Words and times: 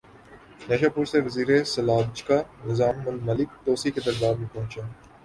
نیشا 0.69 0.89
پور 0.93 1.05
سے 1.11 1.19
وزیر 1.25 1.49
سلاجقہ 1.65 2.39
نظام 2.65 3.07
الملک 3.07 3.49
طوسی 3.65 3.91
کے 3.91 4.01
دربار 4.05 4.35
میں 4.35 4.47
پہنچے 4.53 4.81